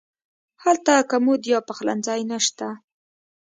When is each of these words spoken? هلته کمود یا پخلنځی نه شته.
هلته 0.63 0.93
کمود 1.11 1.41
یا 1.51 1.59
پخلنځی 1.67 2.21
نه 2.31 2.37
شته. 2.45 2.69